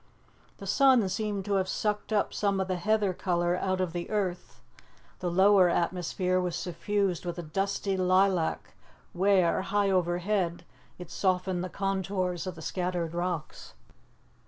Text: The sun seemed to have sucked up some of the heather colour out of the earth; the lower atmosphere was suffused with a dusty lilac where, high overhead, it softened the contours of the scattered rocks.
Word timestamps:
The 0.57 0.65
sun 0.65 1.07
seemed 1.09 1.45
to 1.45 1.53
have 1.61 1.67
sucked 1.69 2.11
up 2.11 2.33
some 2.33 2.59
of 2.59 2.67
the 2.67 2.75
heather 2.77 3.13
colour 3.13 3.55
out 3.55 3.79
of 3.79 3.93
the 3.93 4.09
earth; 4.09 4.59
the 5.19 5.29
lower 5.29 5.69
atmosphere 5.69 6.41
was 6.41 6.55
suffused 6.55 7.23
with 7.23 7.37
a 7.37 7.43
dusty 7.43 7.95
lilac 7.95 8.73
where, 9.13 9.61
high 9.61 9.91
overhead, 9.91 10.65
it 10.97 11.11
softened 11.11 11.63
the 11.63 11.69
contours 11.69 12.47
of 12.47 12.55
the 12.55 12.63
scattered 12.63 13.13
rocks. 13.13 13.75